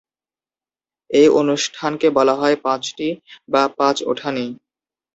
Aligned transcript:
এ 1.11 1.23
অনুষ্ঠানকে 1.33 2.07
বলা 2.09 2.35
হয় 2.35 2.55
‘পাঁচটি’ 2.63 3.07
বা 3.49 3.61
‘পাঁচ 3.77 3.97
উঠানি’। 4.03 4.45